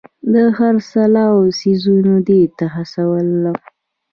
[0.31, 3.57] د خرڅلاو څیزونه دې ته هڅولم.